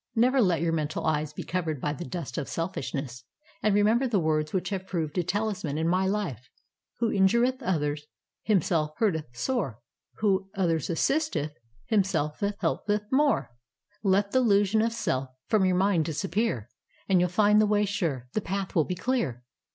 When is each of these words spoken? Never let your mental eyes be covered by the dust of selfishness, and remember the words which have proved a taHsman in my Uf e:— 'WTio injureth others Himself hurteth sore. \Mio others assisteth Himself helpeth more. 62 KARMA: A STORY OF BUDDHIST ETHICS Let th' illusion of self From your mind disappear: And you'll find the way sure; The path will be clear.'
Never 0.15 0.41
let 0.41 0.61
your 0.61 0.73
mental 0.73 1.05
eyes 1.05 1.31
be 1.31 1.43
covered 1.43 1.79
by 1.79 1.93
the 1.93 2.03
dust 2.03 2.39
of 2.39 2.47
selfishness, 2.47 3.23
and 3.61 3.75
remember 3.75 4.07
the 4.07 4.19
words 4.19 4.51
which 4.51 4.69
have 4.71 4.87
proved 4.87 5.15
a 5.19 5.23
taHsman 5.23 5.77
in 5.77 5.87
my 5.87 6.09
Uf 6.09 6.39
e:— 6.39 6.47
'WTio 7.03 7.19
injureth 7.19 7.57
others 7.61 8.07
Himself 8.41 8.95
hurteth 8.97 9.27
sore. 9.37 9.79
\Mio 10.19 10.49
others 10.55 10.89
assisteth 10.89 11.51
Himself 11.85 12.39
helpeth 12.61 13.03
more. 13.11 13.51
62 13.51 13.51
KARMA: 13.51 13.51
A 13.53 13.53
STORY 13.53 13.53
OF 13.53 14.03
BUDDHIST 14.03 14.05
ETHICS 14.05 14.11
Let 14.11 14.31
th' 14.31 14.41
illusion 14.47 14.81
of 14.81 14.91
self 14.93 15.29
From 15.45 15.65
your 15.65 15.77
mind 15.77 16.05
disappear: 16.05 16.69
And 17.07 17.19
you'll 17.19 17.29
find 17.29 17.61
the 17.61 17.67
way 17.71 17.85
sure; 17.85 18.27
The 18.33 18.41
path 18.41 18.73
will 18.73 18.85
be 18.85 18.95
clear.' 18.95 19.43